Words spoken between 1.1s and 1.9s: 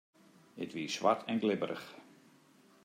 en glibberich.